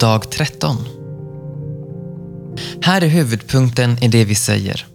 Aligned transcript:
Dag 0.00 0.30
13. 0.30 0.76
Här 2.82 3.02
är 3.02 3.06
huvudpunkten 3.06 4.04
i 4.04 4.08
det 4.08 4.24
vi 4.24 4.34
säger. 4.34 4.86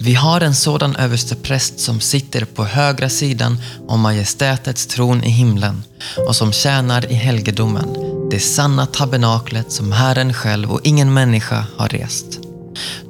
Vi 0.00 0.14
har 0.14 0.40
en 0.40 0.54
sådan 0.54 0.96
överstepräst 0.96 1.80
som 1.80 2.00
sitter 2.00 2.44
på 2.44 2.64
högra 2.64 3.08
sidan 3.08 3.58
om 3.88 4.00
majestätets 4.00 4.86
tron 4.86 5.24
i 5.24 5.30
himlen 5.30 5.82
och 6.28 6.36
som 6.36 6.52
tjänar 6.52 7.12
i 7.12 7.14
helgedomen, 7.14 7.88
det 8.30 8.40
sanna 8.40 8.86
tabernaklet 8.86 9.72
som 9.72 9.92
Herren 9.92 10.34
själv 10.34 10.70
och 10.70 10.80
ingen 10.84 11.14
människa 11.14 11.64
har 11.76 11.88
rest. 11.88 12.38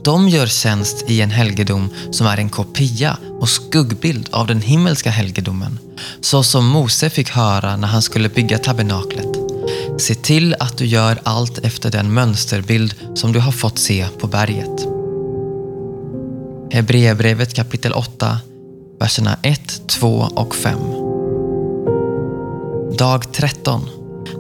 De 0.04 0.28
gör 0.28 0.46
tjänst 0.46 1.04
i 1.10 1.20
en 1.20 1.30
helgedom 1.30 1.90
som 2.10 2.26
är 2.26 2.36
en 2.36 2.50
kopia 2.50 3.16
och 3.40 3.48
skuggbild 3.48 4.28
av 4.32 4.46
den 4.46 4.62
himmelska 4.62 5.10
helgedomen, 5.10 5.78
så 6.20 6.42
som 6.42 6.66
Mose 6.66 7.10
fick 7.10 7.30
höra 7.30 7.76
när 7.76 7.88
han 7.88 8.02
skulle 8.02 8.28
bygga 8.28 8.58
tabernaklet. 8.58 9.39
Se 10.00 10.14
till 10.14 10.56
att 10.58 10.78
du 10.78 10.86
gör 10.86 11.20
allt 11.22 11.58
efter 11.58 11.90
den 11.90 12.14
mönsterbild 12.14 12.94
som 13.14 13.32
du 13.32 13.38
har 13.38 13.52
fått 13.52 13.78
se 13.78 14.06
på 14.18 14.26
berget. 14.26 14.86
Hebreerbrevet 16.72 17.54
kapitel 17.54 17.92
8, 17.92 18.38
verserna 19.00 19.36
1, 19.42 19.82
2 19.86 20.08
och 20.34 20.54
5. 20.54 20.78
Dag 22.98 23.32
13. 23.32 23.88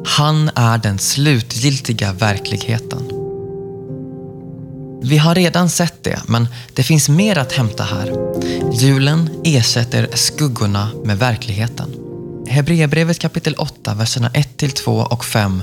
Han 0.06 0.50
är 0.54 0.78
den 0.78 0.98
slutgiltiga 0.98 2.12
verkligheten. 2.12 3.02
Vi 5.02 5.18
har 5.18 5.34
redan 5.34 5.68
sett 5.68 6.04
det, 6.04 6.20
men 6.26 6.48
det 6.74 6.82
finns 6.82 7.08
mer 7.08 7.38
att 7.38 7.52
hämta 7.52 7.82
här. 7.82 8.12
Julen 8.72 9.30
ersätter 9.44 10.08
skuggorna 10.14 10.88
med 11.04 11.18
verkligheten. 11.18 11.99
Hebreerbrevet 12.50 13.18
kapitel 13.18 13.54
8, 13.54 13.94
verserna 13.94 14.28
1-2 14.28 15.04
och 15.04 15.24
5 15.24 15.62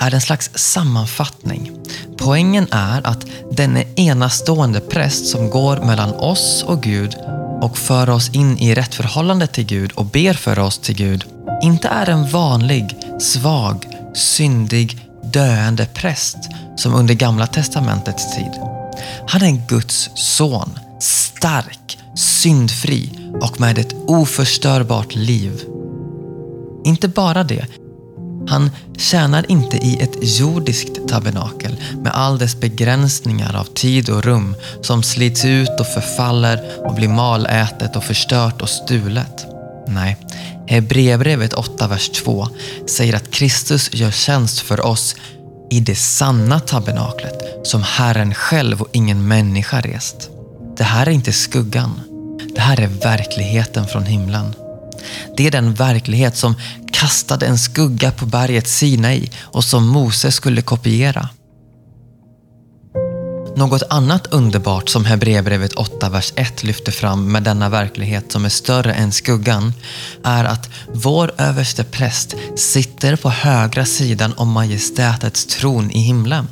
är 0.00 0.14
en 0.14 0.20
slags 0.20 0.50
sammanfattning. 0.54 1.72
Poängen 2.16 2.66
är 2.70 3.06
att 3.06 3.26
denne 3.52 3.84
enastående 3.96 4.80
präst 4.80 5.26
som 5.26 5.50
går 5.50 5.76
mellan 5.76 6.14
oss 6.14 6.64
och 6.66 6.82
Gud 6.82 7.16
och 7.60 7.78
för 7.78 8.10
oss 8.10 8.30
in 8.30 8.58
i 8.58 8.74
rätt 8.74 8.94
förhållande 8.94 9.46
till 9.46 9.66
Gud 9.66 9.92
och 9.92 10.04
ber 10.04 10.32
för 10.32 10.58
oss 10.58 10.78
till 10.78 10.96
Gud, 10.96 11.24
inte 11.62 11.88
är 11.88 12.08
en 12.08 12.28
vanlig, 12.28 12.96
svag, 13.20 13.86
syndig, 14.14 15.08
döende 15.22 15.86
präst 15.94 16.38
som 16.76 16.94
under 16.94 17.14
Gamla 17.14 17.46
Testamentets 17.46 18.36
tid. 18.36 18.52
Han 19.28 19.42
är 19.42 19.66
Guds 19.68 20.10
son, 20.14 20.78
stark, 21.00 21.98
syndfri 22.16 23.10
och 23.40 23.60
med 23.60 23.78
ett 23.78 23.94
oförstörbart 24.06 25.14
liv. 25.14 25.64
Inte 26.84 27.08
bara 27.08 27.44
det, 27.44 27.66
han 28.48 28.70
tjänar 28.98 29.50
inte 29.50 29.76
i 29.76 29.98
ett 30.00 30.16
jordiskt 30.40 31.08
tabernakel 31.08 31.76
med 32.02 32.12
all 32.12 32.38
dess 32.38 32.60
begränsningar 32.60 33.56
av 33.56 33.64
tid 33.64 34.10
och 34.10 34.24
rum 34.24 34.56
som 34.80 35.02
slits 35.02 35.44
ut 35.44 35.80
och 35.80 35.86
förfaller 35.86 36.60
och 36.78 36.94
blir 36.94 37.08
malätet 37.08 37.96
och 37.96 38.04
förstört 38.04 38.62
och 38.62 38.68
stulet. 38.68 39.46
Nej, 39.86 40.16
Hebreerbrevet 40.66 41.52
8, 41.52 41.88
vers 41.88 42.08
2 42.08 42.48
säger 42.86 43.16
att 43.16 43.30
Kristus 43.30 43.94
gör 43.94 44.10
tjänst 44.10 44.60
för 44.60 44.86
oss 44.86 45.16
i 45.70 45.80
det 45.80 45.96
sanna 45.96 46.60
tabernaklet 46.60 47.66
som 47.66 47.82
Herren 47.82 48.34
själv 48.34 48.82
och 48.82 48.88
ingen 48.92 49.28
människa 49.28 49.80
rest. 49.80 50.30
Det 50.76 50.84
här 50.84 51.06
är 51.06 51.10
inte 51.10 51.32
skuggan. 51.32 52.00
Det 52.54 52.60
här 52.60 52.80
är 52.80 52.86
verkligheten 52.86 53.86
från 53.86 54.04
himlen. 54.04 54.54
Det 55.36 55.46
är 55.46 55.50
den 55.50 55.74
verklighet 55.74 56.36
som 56.36 56.54
kastade 56.92 57.46
en 57.46 57.58
skugga 57.58 58.10
på 58.10 58.26
berget 58.26 58.68
Sinai 58.68 59.30
och 59.40 59.64
som 59.64 59.86
Mose 59.86 60.32
skulle 60.32 60.62
kopiera. 60.62 61.28
Något 63.56 63.82
annat 63.90 64.26
underbart 64.26 64.88
som 64.88 65.04
Hebreerbrevet 65.04 65.72
8, 65.72 66.08
vers 66.08 66.32
1 66.36 66.62
lyfter 66.64 66.92
fram 66.92 67.32
med 67.32 67.42
denna 67.42 67.68
verklighet 67.68 68.32
som 68.32 68.44
är 68.44 68.48
större 68.48 68.92
än 68.92 69.12
skuggan 69.12 69.72
är 70.24 70.44
att 70.44 70.70
vår 70.92 71.32
överste 71.38 71.84
präst 71.84 72.34
sitter 72.56 73.16
på 73.16 73.30
högra 73.30 73.84
sidan 73.84 74.34
om 74.36 74.48
majestätets 74.48 75.46
tron 75.46 75.90
i 75.90 75.98
himlen. 75.98 76.48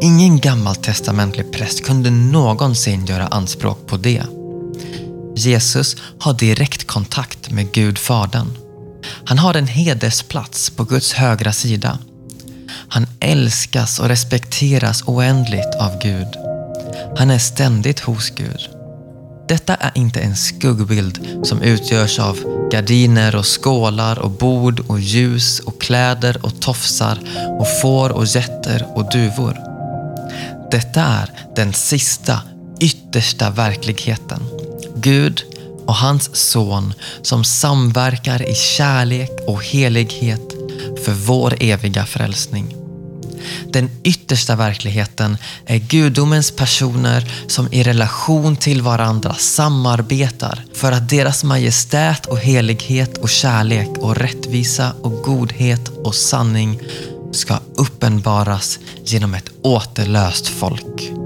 Ingen 0.00 0.40
gammaltestamentlig 0.40 1.52
präst 1.52 1.84
kunde 1.84 2.10
någonsin 2.10 3.06
göra 3.06 3.26
anspråk 3.26 3.86
på 3.86 3.96
det. 3.96 4.39
Jesus 5.40 5.96
har 6.20 6.34
direkt 6.34 6.86
kontakt 6.86 7.50
med 7.50 7.72
Gud 7.72 7.98
Fadern. 7.98 8.56
Han 9.24 9.38
har 9.38 9.54
en 9.54 9.66
hedersplats 9.66 10.70
på 10.70 10.84
Guds 10.84 11.12
högra 11.12 11.52
sida. 11.52 11.98
Han 12.88 13.06
älskas 13.20 13.98
och 13.98 14.08
respekteras 14.08 15.02
oändligt 15.06 15.74
av 15.80 15.98
Gud. 16.02 16.28
Han 17.16 17.30
är 17.30 17.38
ständigt 17.38 18.00
hos 18.00 18.30
Gud. 18.30 18.68
Detta 19.48 19.74
är 19.74 19.90
inte 19.94 20.20
en 20.20 20.36
skuggbild 20.36 21.38
som 21.42 21.62
utgörs 21.62 22.18
av 22.18 22.38
gardiner 22.70 23.36
och 23.36 23.62
skålar 23.62 24.18
och 24.18 24.30
bord 24.30 24.80
och 24.80 25.00
ljus 25.00 25.60
och 25.60 25.80
kläder 25.80 26.38
och 26.42 26.60
tofsar 26.60 27.18
och 27.58 27.66
får 27.82 28.10
och 28.10 28.26
getter 28.26 28.86
och 28.94 29.10
duvor. 29.10 29.58
Detta 30.70 31.00
är 31.00 31.30
den 31.56 31.72
sista, 31.72 32.40
yttersta 32.80 33.50
verkligheten. 33.50 34.40
Gud 35.02 35.42
och 35.86 35.94
hans 35.94 36.36
son 36.36 36.94
som 37.22 37.44
samverkar 37.44 38.50
i 38.50 38.54
kärlek 38.54 39.30
och 39.46 39.64
helighet 39.64 40.52
för 41.04 41.12
vår 41.12 41.54
eviga 41.60 42.06
frälsning. 42.06 42.76
Den 43.72 43.90
yttersta 44.04 44.56
verkligheten 44.56 45.36
är 45.66 45.78
gudomens 45.78 46.50
personer 46.50 47.32
som 47.46 47.68
i 47.72 47.82
relation 47.82 48.56
till 48.56 48.82
varandra 48.82 49.34
samarbetar 49.34 50.64
för 50.74 50.92
att 50.92 51.08
deras 51.08 51.44
majestät 51.44 52.26
och 52.26 52.38
helighet 52.38 53.18
och 53.18 53.30
kärlek 53.30 53.88
och 53.98 54.16
rättvisa 54.16 54.92
och 55.02 55.22
godhet 55.22 55.88
och 55.88 56.14
sanning 56.14 56.80
ska 57.32 57.58
uppenbaras 57.74 58.78
genom 59.04 59.34
ett 59.34 59.50
återlöst 59.62 60.48
folk. 60.48 61.19